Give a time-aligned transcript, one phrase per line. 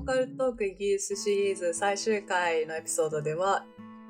[0.00, 3.66] ーカルトークイギリスシリーズ最終回のエピソードでは、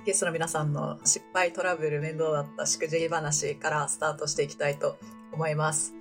[0.07, 4.97] ゲストの皆さんの失敗、トラブル、面倒だったしくじり話からスタートしていきたいと
[5.33, 5.95] 思います。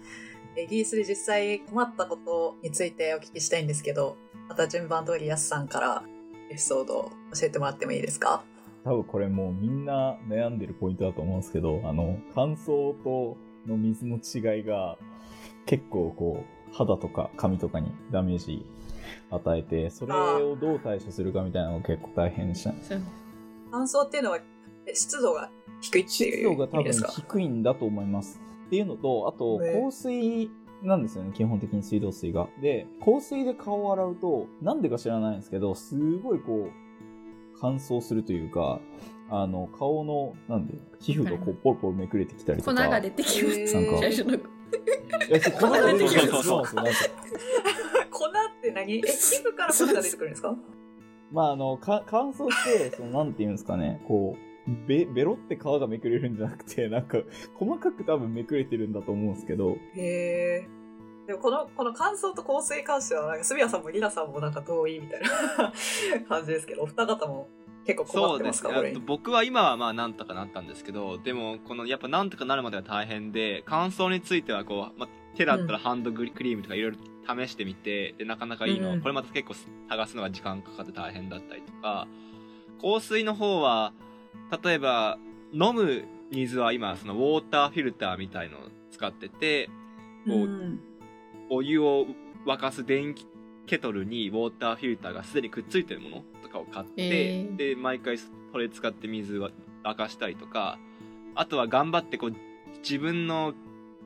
[0.55, 4.15] イギリスで実際困ったことについてお聞きしたいんですけど、
[4.47, 6.03] また順番通りやすさんから
[6.51, 8.43] エピソードを教えてもらってもいいですか？
[8.83, 13.37] 多分これもうみんな悩んでるポイントだと思うんですけど、あの、乾燥と
[13.69, 14.97] の水の違いが
[15.65, 18.65] 結構こう、肌とか髪とかにダメージ
[19.31, 22.79] 与えて、それをどう対処するかみたいなのが結構大変でしたね。
[23.71, 24.39] 乾燥っていうのは
[24.85, 25.51] え湿度が
[25.81, 28.41] 低いって湿いう度が多分低いんだと思います。
[28.67, 30.49] っていうのと、あと、香水
[30.83, 32.47] なんですよね、基本的に水道水が。
[32.61, 36.71] で、香水で顔を洗うと、なんでか知らないんですけど、すごいこう、
[37.59, 38.79] 乾燥するというか、
[39.31, 42.83] あの、顔の、なんで、皮膚がこう、ポロポロめくれてきたりとか。
[42.83, 43.59] 粉が出てきます。
[43.59, 44.39] へーなんか最初のい
[45.31, 46.43] や、そう粉が出てきます。
[46.43, 47.11] そうそうなんですよ。
[47.15, 48.93] なんか粉って何？
[48.97, 49.03] え、皮
[49.43, 50.55] 膚から粉が出てくるんですか？
[51.31, 57.19] まあ、あの、か乾燥して、その、なんていうんですかね、こう、べ、ベロって皮がめくれるんじゃなくて、なんか、
[57.55, 60.67] 細かく多分めくれてるんだと思うんですけど、へえ。
[61.27, 65.71] でもこの、この乾燥と香水に関しては、なんか、すみやさんもリナさんもなんか同意みたいな
[66.27, 67.47] 感じですけど、お二方も
[67.89, 68.43] 結構困そうですね。
[68.43, 68.91] ってますかこれ。
[68.91, 76.97] あと僕は今はまあなんとかなったんですけどでもこのやっぱなんとかなるまでは大変で乾燥についてはこう、まあ、手だったらハンドグリクリームとかいろいろ
[77.45, 79.01] 試してみてでなかなかいいの、うん。
[79.01, 79.55] これまた結構
[79.89, 82.07] 探すのが時間かかって大変だったりとか
[82.81, 83.93] 香水の方は
[84.63, 85.17] 例えば
[85.51, 89.69] 飲む水は今そのウォーターフィルターみたいのを使ってて
[90.27, 90.79] こううん。
[91.51, 92.05] お湯を
[92.45, 93.25] 沸かす電気
[93.69, 97.55] ケトルにウォーターフィルターがすでにくっついてるものとかを買って、えー。
[97.55, 99.51] で毎回それ使って水は
[99.83, 100.79] 沸かしたりとか
[101.35, 102.33] あとは頑張ってこう
[102.81, 103.53] 自分の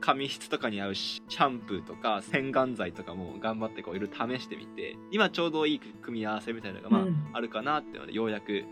[0.01, 7.15] 髪質とかに合うシャンプーとか洗顔剤とかも頑張ってこういろいろ試してみて今ちょうどいい組み合わせみたいなのがまあ、うん。
[7.31, 8.65] あるかなっていうのでようやく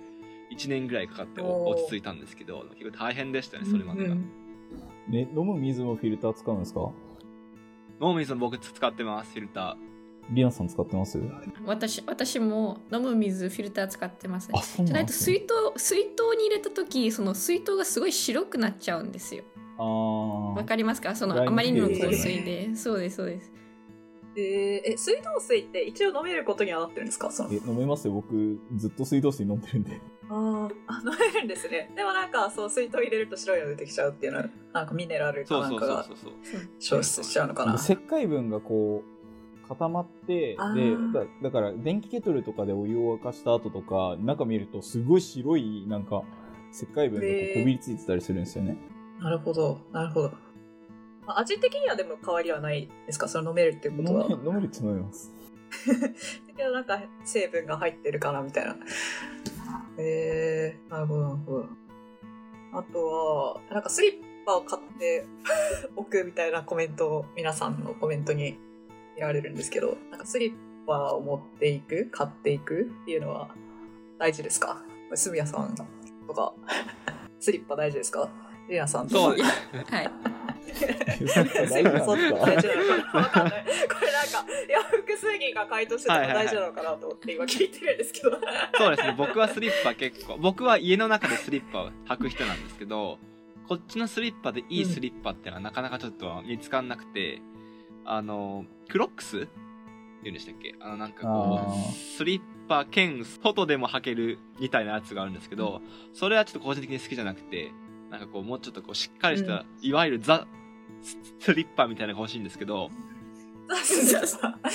[0.52, 4.29] 1年ぐらいかかって落ち着いたんですけど結構大変でしたねそれまでが、うん
[5.08, 6.79] ね、飲む水もフィルター使うんですか？
[8.00, 9.91] もう水も僕使ってますフィルター
[10.30, 11.20] リナさん使ってます？
[11.66, 15.14] 私私も飲む水フィルター使ってますねあ、そうじゃなんいと。
[15.14, 19.44] 水筒水筒に入れた時その水筒がすごい白くなっちゃうんですよ。
[19.78, 21.16] わかりますか？
[21.16, 23.52] そのあまりにもフィルター香水でそうですそうです。
[24.34, 27.30] えーえ、水道水って一応飲めることにはなってるんですか？
[27.32, 27.50] その。
[27.52, 28.14] え、飲めますよ。
[28.14, 30.00] 僕、ずっと水道水飲んでるんで。
[30.30, 31.92] あーあ、飲めるんですね。
[31.98, 36.06] でもなんか、そう、水筒入れると白いの出てきちゃうっていうのは、なんかミネラルかなんかが
[36.80, 37.76] 消失しちゃうのかな。
[37.76, 39.21] 石灰分がこう、
[39.72, 46.24] 固まって、あでーだ、だから、電気ケトルとかでお湯を沸かした後とか、中見ると、すごい白い、なんか、
[46.74, 48.78] 石灰分がこびりついてたりするんですよね。
[49.20, 50.32] なるほど、なるほど。
[51.26, 53.28] まあ味的にはでも変わりはないですか？
[53.30, 54.28] その飲めるっていう飲ことは。
[54.28, 55.32] め飲めるって飲めます。
[55.88, 58.76] だけどなんか成分が入ってるかなみたいな。
[59.98, 61.66] えー、なるほど、なるほど。
[62.74, 64.14] あとは、なんかスリッ
[64.46, 65.26] パを買って
[65.96, 68.58] おくみたいなコメントを皆さんのコメントに
[69.16, 70.53] 見られるんですけど、なんかスリッ
[70.88, 73.49] パを持っていく、買っていくっていうのは
[74.17, 74.81] 大事ですか？
[75.16, 75.75] すみやさん
[76.27, 76.53] とか、
[77.39, 78.29] スリッパ大事ですか？
[78.69, 79.22] りなさんとか。
[79.29, 79.39] はい。
[80.72, 81.99] 大丈夫なん大ですか？
[81.99, 83.44] 事なのかなわか。
[83.44, 83.66] んない。
[83.66, 88.31] これなんか、いや、複数人が回答してたら大事なのかなと思って今聞いてるんですけど。
[88.75, 89.16] そうですね。
[89.17, 93.19] 僕はスリッパ結構僕は家の中でスリッパを履く人なんですけど
[93.67, 97.41] こっちのスリッパでいいスリッパっていうのはなかなかちょっと見つかんなくて、
[98.06, 99.38] あのクロックス？
[99.38, 99.50] って
[100.23, 100.75] 言うんでしたっけ？
[100.79, 105.81] あのなんかこうスリッパ兼外でも履けるみたいなやつがあるんですけど
[106.13, 107.72] それはちょっと個人的に好きじゃなくて
[108.09, 109.66] なんかこうもうちょっとこうしっかりした、うん。
[109.81, 110.45] いわゆるザ
[111.01, 112.90] ススリッパみたいなのが欲しいんですけど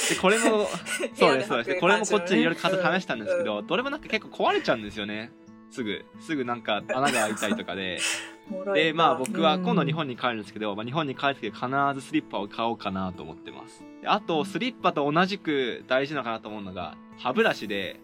[0.09, 0.67] でこれも
[1.15, 1.71] そうですそうです。
[1.71, 2.67] でこれもこっちでいろいろ試
[3.03, 5.33] したんですけど、どれもなんか結構壊れちゃうんですよね。
[5.71, 6.07] すぐ。
[6.19, 7.99] すぐなんか穴が開いたりとかで
[8.75, 13.83] でまあ僕は今度日本に帰るんですけど、まあ、日本に帰る時は必ずスリッパを買おうかなと思ってます。
[14.01, 18.01] であとスリッパと同じく大事なのかなと思うのが歯ブラシで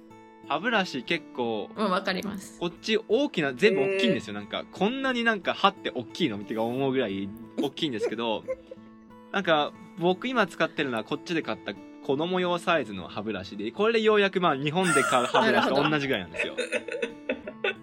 [0.48, 2.58] 歯ブラシ結構うんわかります。
[2.58, 4.34] こっち大きな全部大きいんですよ。
[4.34, 7.28] なんかこんなになんか歯って大きいのってか思うぐらい
[7.60, 8.44] 大きいんですけど
[9.30, 11.72] なんか僕今使ってるのはこっちで買った
[12.04, 16.56] 子供用サイズの歯ブラシでこれでようやくまあ日本で買う歯ブラシと 同じぐらいなんですよ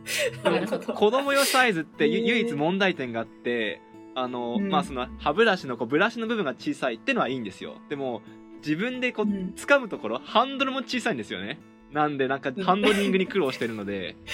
[0.96, 3.81] 子供用サイズって唯一問題点があって
[4.16, 4.69] あの、うん。
[4.69, 7.75] まあその歯ブラシのこうブラシの部分が小さいってのはいいんですよ。
[7.90, 8.22] でも
[8.57, 9.54] 自分でこううん。
[9.56, 11.60] 掴むところハンドルも小さいんですよね。
[11.92, 14.16] なんでなんかハンドリングに苦労してるので。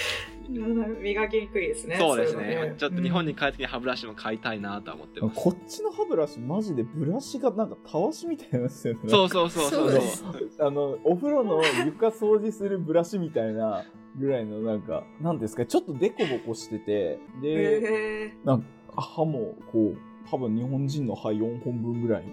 [0.48, 1.96] 磨きにくいですね。
[1.98, 2.74] そうですいのね。
[2.78, 5.40] ちょっと日本に帰ってきて歯ブラシも買いたいなとは思ってます。
[5.40, 9.00] こっちの歯ブラシマジでブラシがなんかたわしみたいなんですよね。
[9.08, 9.90] そうそうそうそう。
[9.90, 13.84] そう あの、お風呂の床掃除するブラシみたいな
[14.18, 18.66] ぐらいのなんか、なんですか、ちょっとデコボコしてて、で、へなんか
[18.96, 19.98] 歯もこう、
[20.30, 22.24] 多分日本人の歯4本分ぐらい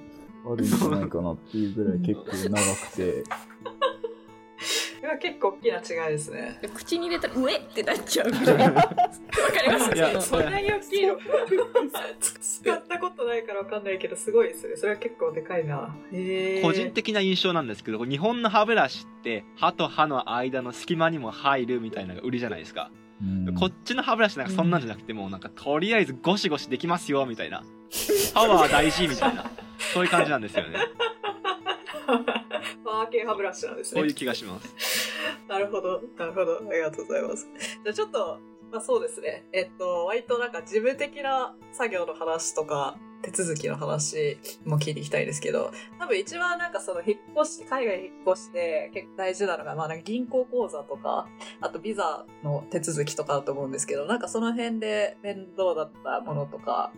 [0.45, 6.59] あるんじゃないかなっていうぐらい結構長くて、ー結構大きな違いですね。
[6.73, 8.89] 口に入れたらうえってなっちゃうぐらい わか
[9.65, 9.95] ります？
[9.95, 11.17] いやそんなに大きいの
[12.19, 14.75] 使ったことないからわかんないけど、すごいですね。
[14.75, 15.95] それは結構でかいな。
[16.61, 22.89] 個人的な印象なんですけど、日本の歯ブラシって歯と歯の間の隙間にも入るみたいなのが売りじゃないですか。
[23.21, 27.63] うんこっちの歯ブラシなんかそんなんじゃなくてもうなんかとりあえずゴシゴシできますよみたいな。
[28.33, 29.45] パワー大事みたいな。
[29.93, 30.79] そういう感じなんですよね。
[32.93, 34.01] パワー系歯ブラシなんですね。
[34.01, 35.11] そういう気がします。
[35.49, 36.61] なるほど、なるほど。
[36.69, 37.47] ありがとうございます。
[37.83, 38.37] じゃあちょっと、
[38.71, 39.47] まあそうですね。
[39.51, 51.27] えっと、割となんか事務的な作業の話とか、手続きの話も聞いていきたいですけど、多分一番なんかその引っ越して、海外に引っ越して結構大事なのが、まあなんか銀行口座とか、
[51.61, 56.93] あとビザの手続きとかだと思うんですけど、なんかその辺で面倒だったものとか、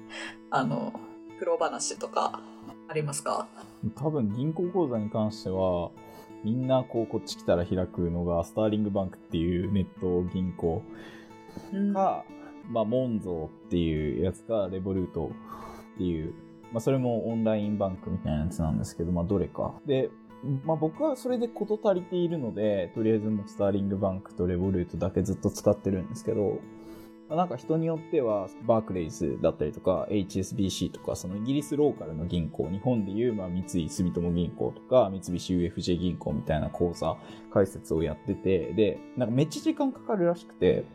[0.50, 1.00] あの、
[1.40, 2.42] 苦労話とか
[2.88, 3.48] ありますか？
[3.96, 5.92] 多分銀行口座に関しては、
[6.44, 10.84] みんなこうこっち来たら開くのがスターリングバンクっていうネット銀行
[11.94, 12.24] か、
[12.70, 15.32] まあ、モンゾーっていうやつか、レボルート
[15.96, 16.34] っていう、
[16.72, 19.74] まあ、それもオンラインバンクみたいなやつなんですけど、まあ、どれか。
[19.86, 20.10] で、
[20.64, 26.60] まあ、僕はそれで事足りているので、とりあえずもうスターリングバンクとレボルートだけずっと使ってるんですけど、まあ
[27.30, 37.18] なんか人によっては、バークレイズだったりとか、HSBC とか、そのイギリスローカルの銀行、日本でいう、まあ、三井住友銀行とか、三菱 UFJ 銀行みたいな口座
[37.52, 40.86] 開設をやってて、で、なんかめっちゃ時間かかるらしくて、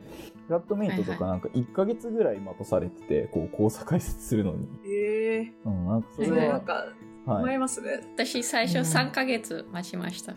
[0.47, 4.69] フラットメイトとかなんか1ヶ月ぐらい待たされてて、こう、口座開設するのに。
[4.87, 6.85] ええうん、なんかそそれは、れなんか、
[7.27, 7.59] 思はいい。
[7.59, 8.01] ますね。
[8.17, 10.37] 私最初3ヶ月待ちました、3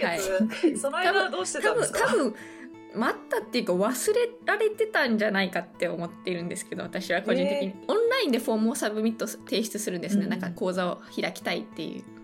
[0.00, 2.08] ヶ月、その間はどうしてた多分んですか？
[2.08, 2.34] 多分
[2.96, 10.30] 待ったっていうか忘れられてたんじゃないかって思っているんですけど私は個人的に、オンラインでフォームを submit 提出するんですね、うん。
[10.30, 12.16] なんか講座を開きたいっていう。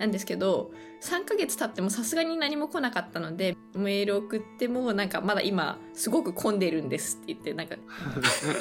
[0.00, 0.70] なんですけど
[1.02, 7.76] 3ヶ月経ってもさすがに何も来なかったのでメール送ってもなんかまだ今すごく混んでるんですって言ってなんか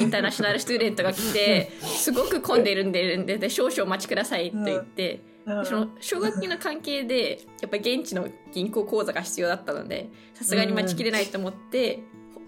[0.01, 5.28] international student が来てすごく混んでるんででで少々お待ちくださいって言って、うん
[5.65, 12.03] その奨学金の関係でやっぱり現地の銀行口座が必要だったのでさすがに待ちきれないと思って、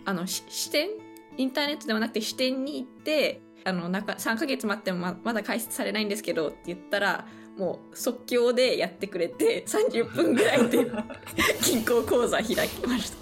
[0.05, 0.89] あのし支店？
[1.37, 7.25] インターネットではなくて支店に行ってあのなんか3ヶ月待ってもままだ開設されないんですけどって言ったら
[7.57, 10.91] もう即興でやってくれて30分ぐらいで
[11.63, 13.21] 銀行口座開きました。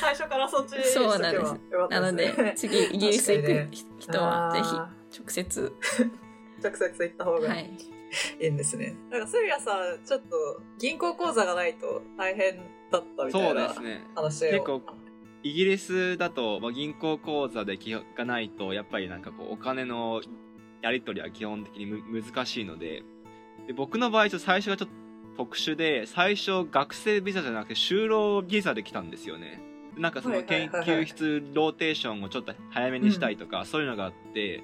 [0.00, 1.46] 最初からそっちにそうなんです。
[1.46, 3.68] しとけばよかったなので次イギリス行く
[3.98, 5.72] 人はぜひあ直接。
[5.80, 6.10] ー
[6.62, 7.48] 直接行った方が。
[7.48, 7.99] はい
[8.40, 8.96] いいんですね。
[9.10, 12.56] なんか、スミヤさん、ちょっと、銀行口座がないと大変
[12.90, 14.04] だったみたそいうなですね。
[14.14, 14.50] 話を。
[14.50, 14.82] 結構
[15.42, 17.78] イギリスだと、まあ、銀行口座で
[18.16, 20.20] がないとやっぱりなんかこうお金の
[20.82, 23.02] やり取りは基本的にむ難しいので
[23.66, 24.94] で僕の場合最初がちょっと
[25.36, 29.62] 特殊で最初学生ビザじゃなくて就労ビザで来たんですよね
[29.96, 34.62] なんかその研究室ローテーションをちょっと早めにしたいとか、そういうのがあって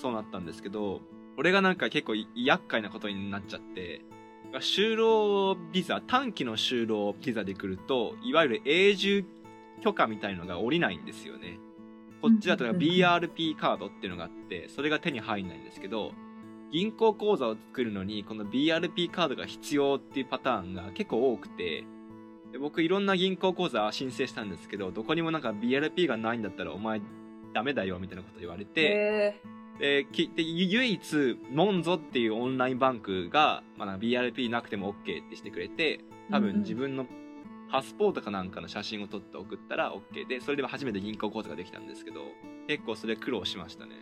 [0.00, 1.00] そうなったんですけど
[1.36, 4.02] 俺がなんか結構い厄介なことになっちゃって
[4.54, 9.24] 就労ビザ短期の就労ビザで来るといわゆる永住
[9.82, 11.58] 許可みたいのが下りないんですよね。
[12.22, 16.12] こっちだと BRP カードっていうのがあってそれが手に入んないんですけど
[16.72, 21.84] 銀行口座を作るのにこの BRP カードが必要っていうパターンが結構多くて
[22.52, 27.00] で僕いろんな銀行口座申請したんですけどどこにもなんか BRP がないんだったらお前
[27.56, 29.40] ダメだよみたいなこと言われて、
[29.80, 37.06] えできで唯一モンゾっていうオンラインバンクが、まあ、BRP なくても OK ってしてくれて多分自分の
[37.70, 42.20] パスポートかなんかの写真を撮って送ったら OK でそれで初めて銀行口座ができたんですけど
[42.68, 43.92] 結構それ苦労しましたね。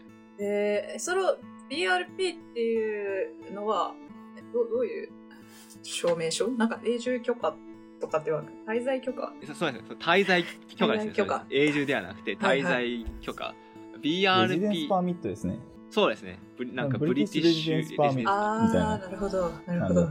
[0.41, 1.37] ー、えー、その
[1.71, 3.95] BRP っていうのは、
[4.53, 5.13] どどういう
[5.83, 6.49] 証明書？
[6.49, 7.57] なんか永住許可
[8.01, 9.33] とかっては滞在許可？
[9.47, 10.45] そそうですね滞在
[10.77, 11.13] 許可ですね
[11.51, 12.85] 永住ではなくてはいはい。
[12.85, 13.55] 滞在許可、
[14.03, 15.59] レジデンス BRP パーミットですね。
[15.91, 16.39] そうですね。
[16.59, 18.95] ブなんかブ British British residence perットあみたいな。
[18.95, 19.51] あ、なるほど。
[19.67, 20.09] なるほど。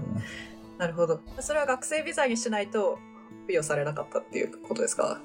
[0.78, 1.20] なるほど。
[1.40, 3.00] それは学生ビザにしないと
[3.42, 5.22] 付与されなかったっていうことですか？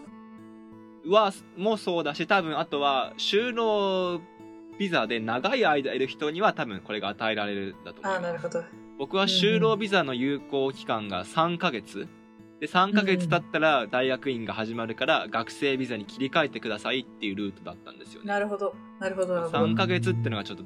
[1.06, 4.20] はもそうだし多分あとは就労
[4.78, 8.22] ビザで長い間いる人には多分これが与えられるんだと思います。
[8.22, 8.64] なるほど。
[8.98, 12.08] 僕は就労ビザの有効期間が3ヶ月
[12.60, 18.28] で、3ヶ月経ったら大学院が始まるから学生ビザに切り替えてくださいっていうルートだったんですよね。
[18.28, 18.74] なるほど。
[18.98, 19.64] なるほど、なるほど。
[19.66, 20.64] 3ヶ月ってのがちょっと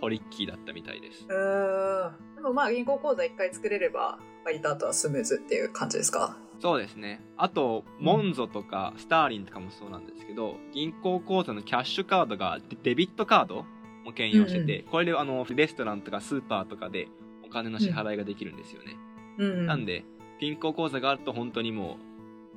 [0.00, 1.26] トリッキーだったみたいです。
[1.28, 2.34] うーん。
[2.36, 6.36] でもまあ、銀行口座一回作れれば、割とあとはスムーズっていう感じですか？
[6.60, 7.20] そうですね。
[7.36, 13.64] あと、モンゾとかスターリンとかもそうなんですけど、銀行口座のキャッシュカードがデデビットカード
[14.04, 17.06] も兼用してて、これであの、レストランとかスーパーとかで
[17.46, 18.96] お金の支払いができるんですよね。
[19.38, 19.66] うん。
[19.66, 20.04] なんで、
[20.40, 21.98] 銀行口座があると本当にも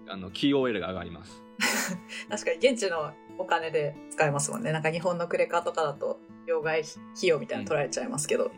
[0.07, 1.41] う、あの、QOL が上がります。
[2.29, 4.71] 確かに現地のお金で使えますもんね。
[4.71, 8.51] なんか日本のクレカとかだと、両替費用みたいなの取られちゃいますけど、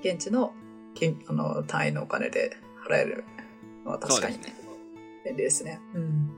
[0.00, 0.52] 現地の
[0.94, 3.24] 金あの単位のお金で払える
[3.84, 4.68] のは確かにそうですね
[5.24, 5.80] 便利ですね。
[5.94, 6.30] うん。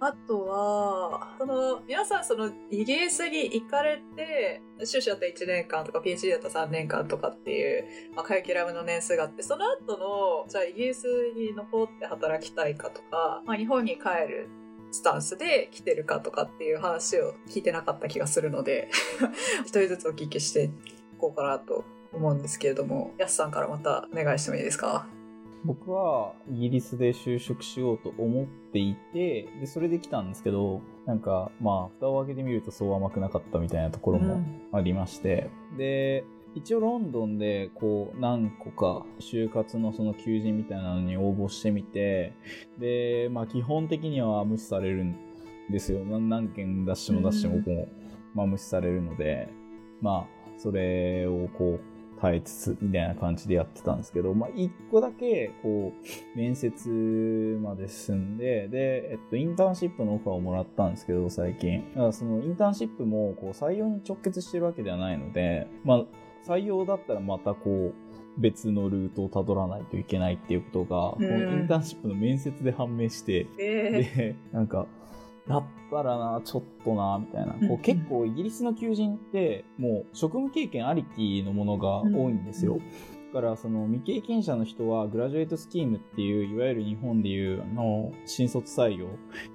[0.00, 14.48] あとは、その、皆さんその、イギリスに行かれて、修士だった1年間とか、PhD だった3年間とかっていう、まあ、カリキュラムの年数があって、その後の、じゃあイギリスに残って働きたいかとか、まあ、日本に帰る
[14.92, 18.88] スタンスで来てるかとかっていう話を聞いてなかった気がするので、
[19.66, 20.70] 一人ずつお聞きしてい
[21.18, 25.08] こうかなと思うんですけれども、やすさんからまたお願いしてもいいですか？
[25.64, 34.40] 僕はイギリスで就職しようと思っていて、で、それで来たんですけど、なんか、まあ、蓋を開けてみるとそう甘くなかったみたいなところも
[34.72, 36.24] ありまして、で、
[36.54, 42.32] 一応ロンドンでこう何個か就活のその求人みたいなのに応募してみて、
[42.78, 45.16] で、まあ基本的には無視されるん
[45.70, 46.04] ですよ。
[46.04, 47.88] な何件出しても出してもこう、
[48.34, 49.48] まあ無視されるので、
[50.00, 61.84] まあそれをこう耐えつつみたいな感じでやってたんですけど、まあ一個だけこう面接まで進んで、で、えっとインターンシップのオファーをもらったんですけど最近。
[61.94, 66.04] だからそのインターンシップもこう採用に直結してるわけではないので、まあ
[66.46, 74.86] 採用だったらまたこう、別のルートをたどらないといけないっていうことが、このインターンシップの面接で判明して、えで、なんか、
[75.48, 77.56] だったらな、ちょっとな、みたいな。
[77.60, 82.74] うんこう結構イギリスの求人って、もう職務経験ありきのものが多いんですよ。
[82.74, 89.08] うんだから、その未経験者の人は、グラジュエートスキームっていう、いわゆる日本でいう、あの、新卒採用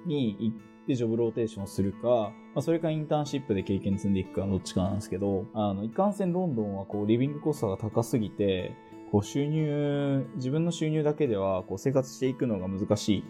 [0.06, 8.76] に行ってジョブローテーションをするか、まあ、それかインターンシップで経験積んでいくか、どっちかなんですけど、あの、いかんせんロンドンは、こう、リビングコストが高すぎて、
[9.10, 13.24] こう、収入、自分の収入だけでは、こう、生活していくのが難しい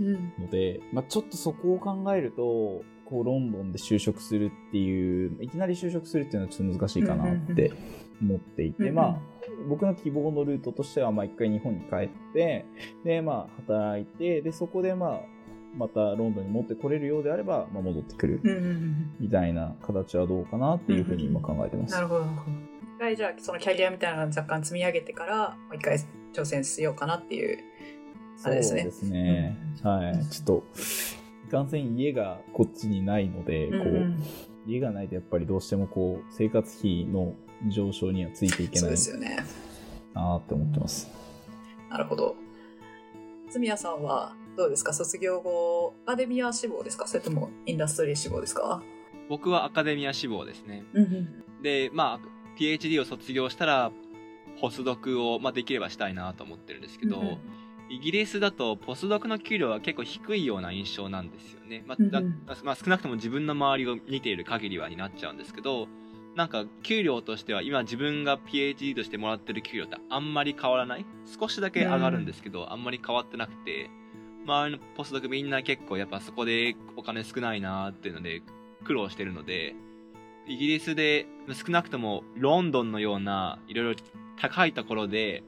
[0.00, 7.72] うんので、まあ、ちょっとそこを考えると、こう、ロンドンで就職するっていう、いきなり就職するっていうのはちょっと難しいかなって
[8.20, 9.20] 思っていて、うんまあ、
[9.68, 12.66] 僕の希望のルートとしては、まあ、一回日本に帰って、
[13.04, 15.20] で、まあ、働いて、で、そこで、まあ、
[15.76, 21.94] またロンドンに持ってこれるようであれば、まあ、戻ってくるうんうんうんみたいな形はどうかなっていうふうに今考えてます。
[21.94, 22.56] なるほど、なるほど。
[22.96, 25.98] 一回じゃあ、そのキャリアみたいなのを若干積み上げてから、もう一回
[26.32, 27.58] 挑戦しようかなっていう。
[28.44, 29.56] あれですねそうですね。
[29.82, 30.26] はい。
[30.26, 30.64] ちょっと、
[31.46, 34.22] いかんせん家がこっちにないので、こう、うん
[34.68, 37.34] 家がないとやっぱりどうしてもこう、生活費の
[37.68, 39.36] 上昇にはついていけそうないですよね。
[40.12, 41.08] なって思ってます。
[41.88, 42.34] なるほど。
[43.48, 44.92] つみやさんはどうですか？
[44.92, 47.06] 卒業後、アカデミア志望ですか？
[47.06, 48.82] それともインダストリー志望ですか？
[49.28, 50.84] 僕はアカデミア志望ですね。
[50.94, 52.28] うんで、まあ、
[52.58, 53.92] PhD を卒業したら、
[54.60, 57.22] ポスドクを、まあ、できればしたいなと思ってるんですけど、
[57.88, 61.84] イギリスだとポスドクの給料は結構低いような印象なんですよね。
[61.86, 62.42] まあ、だうん。
[62.44, 65.88] まあ、少なくとも自分の周りを見ている限りはになっちゃうんですけど、
[66.34, 71.06] なんか給料としては今自分が PhD としてもらってる給料ってあんまり変わらない？
[71.40, 73.88] 少しだけ上がるんですけど、あんまり変わってなくて、
[74.44, 78.42] 周りのポスドクみんな結構やっぱそこでお金少ないなーっていうので
[78.84, 79.74] 苦労してるので、
[80.46, 84.00] イギリスで少なくともロンドンのようないろいろ
[84.38, 85.42] 高いところで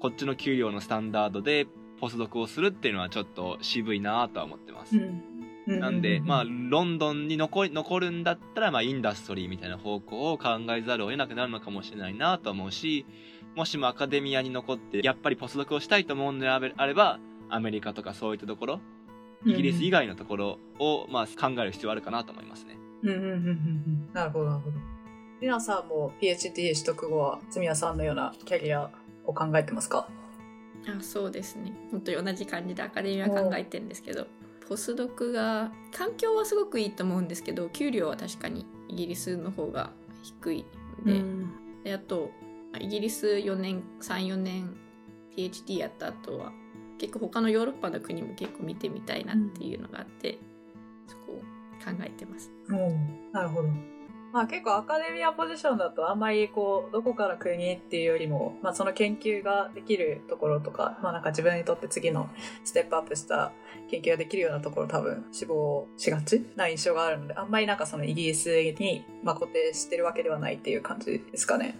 [0.00, 1.66] こっちの給料のスタンダードで
[2.00, 4.96] ポスドクをするっていうのはちょっと渋いなとは思ってます。
[4.96, 7.66] うなんで、まあ、あ、ロンドンに残
[8.00, 13.06] るんだったら、まあ、インダストリーみたいな方向を考えざるを得なくなるのかもしれないなと思うし、
[13.54, 18.80] もしもアカデミアに残って、やっぱりポスドクをしたいと思うのであれば、アメリカとかそういったところ、
[19.44, 22.78] イギリス以外のところを、まあ、考える必要あるかなと思いますね。
[23.02, 24.76] うんうんうんうんうんなるほど、なるほど。
[25.40, 28.90] りなさんも PhD 取得後は、つみやさんのようなキャリア
[29.30, 30.08] を考えてますか？
[30.86, 34.26] あそうですね本当に同じ感じでアカデミア考えてるんですけど
[34.66, 39.90] ポスドクが環境はすごくいいと思うんですけど給料は確かにイギリスの方が
[40.22, 40.64] 低い
[41.04, 41.12] の
[41.82, 42.30] で,、であと
[42.78, 44.74] イギリス4年34年
[45.36, 46.52] PhD やった後は
[46.98, 50.38] 結構他のヨーロッパの国も結構見てみたいなっていうのがあって、
[51.06, 52.52] そこを考えてます。
[52.68, 53.68] うん、なるほど。
[54.32, 62.28] まあ結構アカデミアポジションだとあんまりこう、どこから国っていうよりも、まあその研究ができるところとか、まあなんか自分にとって次の
[62.64, 63.52] ステップアップした
[63.90, 71.78] 研究ができるようなところ多分志望しがちな印象があるので、あんまりなんかそのイギリスに、まあ、固定してるわけではないっていう感じですかね。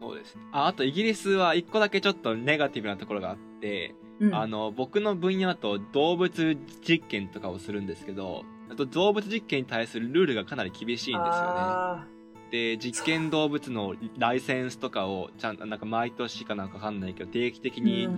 [0.00, 0.42] そうですね。
[0.52, 6.56] あ、あとイギリスは一個だけちょっとネガティブなところがあって、うん、あの、僕の分野だと動物
[6.86, 11.24] 実験とかをするんですけど、あと動物実験に対するルールがかなり厳しいんですよね。
[11.28, 12.06] あ
[12.50, 18.08] で、実験動物のライセンスとかをちゃんと、なんか毎年かなんかわかんないけど、定期的ーに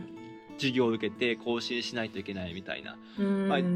[0.56, 2.99] 授業を受けて更新しないといけないみたいな。
[3.18, 3.68] うんまあうんう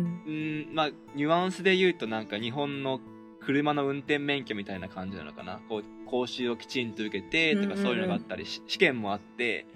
[0.71, 3.01] ん、まあ、ニュアンスで言うとなんか日本の
[3.41, 5.61] 車の運転免許みたいな感じなのかな。
[5.69, 9.67] こう、講習をきちんと受けて、とうんうんうんかそういうのがあったり、し試験もあって、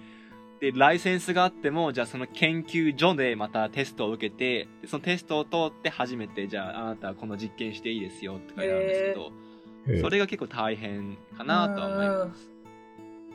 [0.60, 9.14] で、ライセンスがあっても、じゃあその研究所でまたテストを受けて、でそのテストを通って初めて、じゃああなたはこの実験していいですよって書いてあるんですけ
[9.94, 12.50] ど、それが結構大変かなとは思います。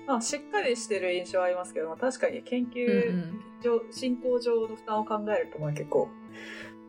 [0.08, 6.10] まあしっかりしてる印象はありますけど、まあ、確かに研うんう究ん上、進行上の負担を考えると、まあ結構、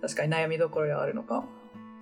[0.02, 1.44] 確かに悩みどころではあるのか。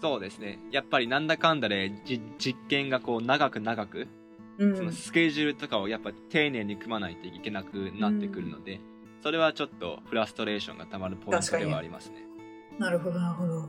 [0.01, 0.59] そうですね。
[0.73, 4.09] やっぱりなんだかんだで、じ実験がこう長く長く、うん
[4.59, 8.81] そのスケジュールとかをやっぱ丁寧に組まないといけなくなってくるので、
[9.23, 12.17] それはちょっとフラストレーションがたまるポイントではありますね。
[12.79, 13.69] なるほど、なるほど。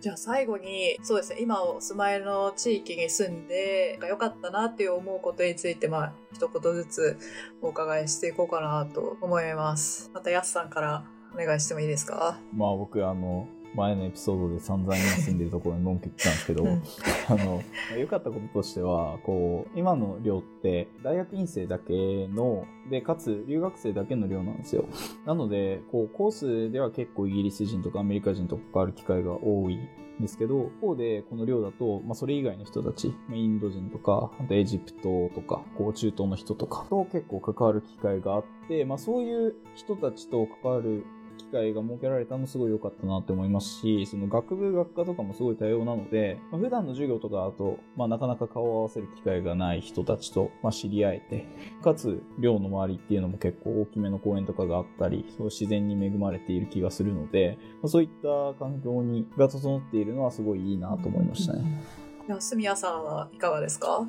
[0.00, 7.18] じゃあ最後に、そうですね、今お住まいの地域に住んで、良かったなって思うことについて、まあ、一言ずつ
[7.60, 10.10] お伺いしていこうかなと思います。
[10.14, 12.38] また、やすさんからお願いしてもいいですか？
[12.54, 16.82] まあ僕あの前のエピソードで散々今住んでるところに文句言ってたんですけど、うん。
[17.28, 17.62] あの
[17.98, 24.86] 良かったこととしてはこう今の寮って大学院生だけのでかつ留学生だけの寮なんですよ。
[25.26, 29.78] なのでこうコースでは結構イギリス人とかアメリカ人と関わる機会が多い
[30.20, 41.04] んですけど、一方で、この寮だと、まあ、それ以外の人たち、まあインド人とか、あとエジプトとか、こう、中東の人とかと結構関わる機会があって、まあ、そういう人たちと関わる
[41.44, 51.46] 機会が設けられたのすごい良かったなって思いますし、その学部学科とかもすごい多様なので、まあ、普段の授業とかだと、まあ、なかなか顔を合わせる機会がない人たちと、まあ、知り合えて、
[51.82, 61.82] かつ、寮の周りっていうのも結構大きめの公園とかがあったり、そう自然に恵まれている気がするので、まあ、そういった環境にが整っているのはすごいいいなと思いましたね。
[62.26, 64.06] じゃあ、住谷さんはいかがですか？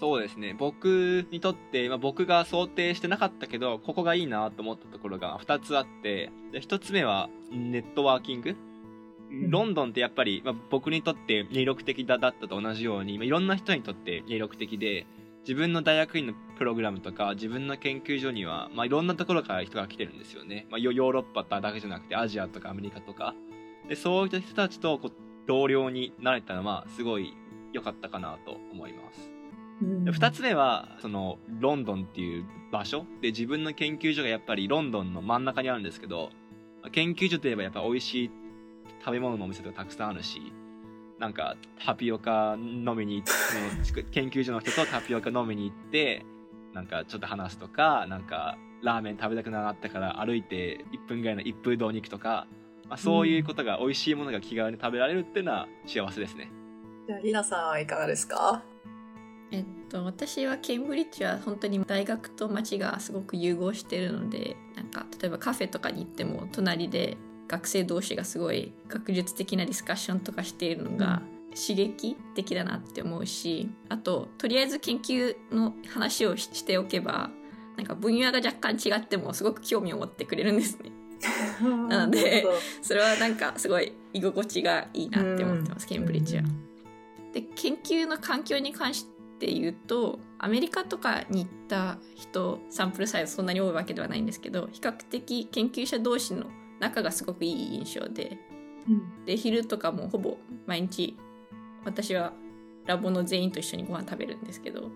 [0.00, 0.54] そうですね。
[0.58, 8.56] 僕にとって、まあ、僕が想定してなかったけど、ここがいいなと思ったところが2つあって、で1つ目はネットワーキング。
[9.30, 15.06] んロンドンってやっぱり、まあ、僕にとって魅力的だだったと同じように、まあ、いろんな人にとって魅力的で、
[15.42, 20.66] 自分の大学院のプログラムとか、自分の研究所には、まあ、いろんなところから人が来てるんですよね。
[20.70, 23.34] まあ、ヨヨーロッパだけじゃなくて、アジアとかアメリカとか。
[23.86, 25.12] で、そういった人たちとこう
[25.46, 27.34] 同僚になれたのは、すごい
[27.74, 29.39] 良かったかなと思います。
[29.80, 36.30] で二つ目は、その、ロンドンっていう場所で自分の研究所がやっぱりロンドンの真ん中にあるんですけど、
[36.82, 38.30] まあ研究所といえばやっぱ美味しい
[39.00, 40.52] 食べ物のお店とかたくさんあるし、
[41.18, 46.24] なんかタピオカ飲みに行って、研究所の人とタピオカ飲みに行って、
[46.74, 52.46] なんかちょっと話すとか、なんかラーメン食べたくなったから歩いて1分ぐらいの一風堂に行くとか、
[52.88, 56.50] まあ、そういうことが美味しいものが気軽に食べられるっていうのは幸せですね。
[57.06, 58.62] じゃあ、りなさんはいかがですか？
[59.52, 67.16] えっと、私はケンブリッジは本当に大学と街がすごく融合してるのでなんか例えばカフェとかに行っても隣で
[67.48, 77.30] 学生同士がすごい学術的なディスカッションとかしているのが刺激的だなって思うしあととりあえず研究の話をししておけば
[77.76, 80.92] なんか分野が若干違ってもすごく興味を持ってくれるんですね。
[81.88, 82.46] なので
[82.82, 86.44] それはなんかすごい居心地がいいなって思ってます、ケンブリッジは。
[87.32, 96.46] で研究の環境に関して言うとアメリカとかに行った人サンプルサイズそんなに多いわけではないんですけど比較的研究者同士の
[96.78, 98.38] 仲がすごくいい印象で
[98.88, 101.16] うんで昼とかもほぼ毎日
[101.84, 102.32] 私は
[102.86, 104.90] ラボの全員と一緒にご飯食べるんですけど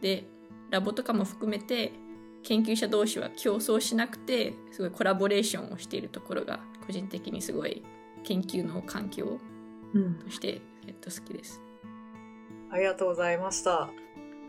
[0.00, 0.26] で
[0.70, 1.92] ラボとかも含めて
[2.42, 7.82] 研究者同士は競争しなくてすごいコラボレーションをしているところが個人的にすごい
[8.24, 9.38] 研究の環境
[9.94, 11.60] うんとして、えっと、好きです。
[12.72, 13.90] ありがとうございました。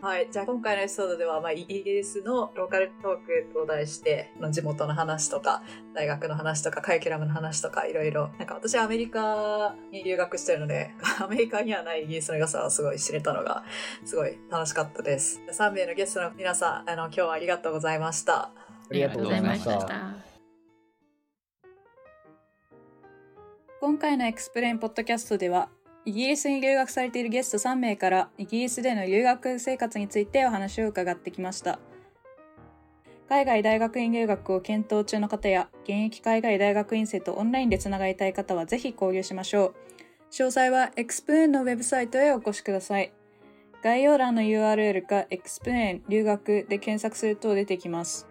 [0.00, 0.28] はい。
[0.30, 5.62] じゃあ今回のエピソードでは、まあ、イギリスのローカルトークと題して、まあ地元の話とか、
[5.94, 8.28] 大学の話とか、カリキュラムの話とか、いろいろ。
[8.38, 13.64] なんか私はアメリカに留学してるので、 アメリカにはないイギリスの良さをすごい知れたのが、
[14.04, 15.40] すごい楽しかったです。
[15.50, 18.50] 3名のゲストの皆さん、あの、今日はありがとうございました。
[18.90, 20.34] ありがとうございましたありがとうございました
[23.80, 25.68] 今回のエクスプレインポッドキャストでは
[26.06, 31.78] イギリスに留学されているゲスト3名からイギリスでの留学生活についてお話を伺ってきました。
[33.26, 39.74] 海外大学院留学を検討中の方や現役海外大学院生とオンラインでつながりたい方はぜひ交流しましょう。
[40.30, 43.10] 詳細は Explain のウェブサイトへお越しください。
[43.82, 48.28] 概要欄の URL か Explain 留学で検索すると出てきます。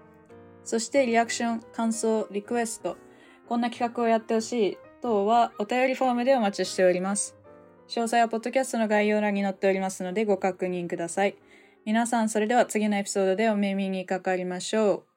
[0.64, 2.98] そしてリアクション、感想、リクエスト、
[3.50, 7.36] こんな企画をやってほしい等はお便りフォームでお待ちしております。
[7.88, 11.36] 詳細はポッドキャストの概要欄に載っておりますのでご確認ください。
[11.86, 15.13] 皆さんそれでは次のエピソードでお耳にかかりましょう。